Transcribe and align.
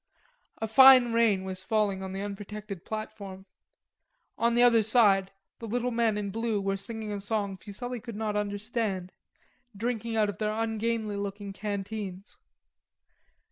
A 0.57 0.67
fine 0.67 1.13
rain 1.13 1.43
was 1.43 1.63
falling 1.63 2.01
on 2.01 2.11
the 2.11 2.23
unprotected 2.23 2.83
platform. 2.83 3.45
On 4.35 4.55
the 4.55 4.63
other 4.63 4.81
side 4.81 5.31
the 5.59 5.67
little 5.67 5.91
men 5.91 6.17
in 6.17 6.31
blue 6.31 6.59
were 6.59 6.75
singing 6.75 7.11
a 7.11 7.21
song 7.21 7.55
Fuselli 7.55 7.99
could 7.99 8.15
not 8.15 8.35
understand, 8.35 9.11
drinking 9.77 10.17
out 10.17 10.27
of 10.27 10.39
their 10.39 10.53
ungainly 10.53 11.17
looking 11.17 11.53
canteens. 11.53 12.39